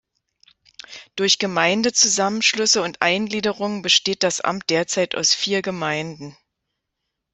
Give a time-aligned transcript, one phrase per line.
[1.15, 6.35] Durch Gemeindezusammenschlüsse und Eingliederungen besteht das Amt derzeit aus vier Gemeinden.